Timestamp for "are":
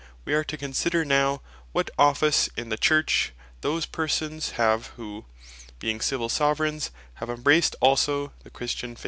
0.33-0.43